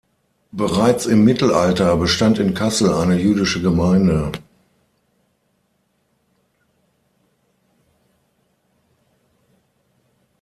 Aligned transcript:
Bereits 0.51 1.05
im 1.05 1.23
Mittelalter 1.23 1.95
bestand 1.95 2.39
in 2.39 2.55
Kassel 2.55 2.91
eine 2.91 3.19
jüdische 3.19 3.61
Gemeinde. 3.61 4.31